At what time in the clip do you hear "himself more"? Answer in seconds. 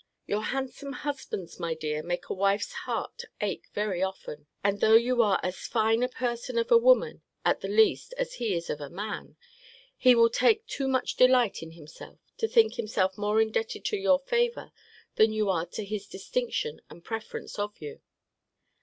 12.77-13.39